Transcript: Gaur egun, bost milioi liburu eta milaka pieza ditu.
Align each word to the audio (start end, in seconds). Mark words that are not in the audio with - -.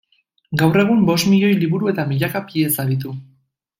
Gaur 0.61 0.79
egun, 0.83 1.03
bost 1.09 1.29
milioi 1.33 1.51
liburu 1.65 1.91
eta 1.93 2.07
milaka 2.13 2.43
pieza 2.49 2.87
ditu. 2.93 3.13